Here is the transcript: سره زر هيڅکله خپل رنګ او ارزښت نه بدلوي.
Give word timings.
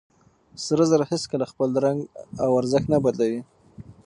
سره 0.65 0.83
زر 0.91 1.01
هيڅکله 1.11 1.45
خپل 1.51 1.69
رنګ 1.85 1.99
او 2.43 2.49
ارزښت 2.59 2.85
نه 2.93 2.97
بدلوي. 3.05 3.41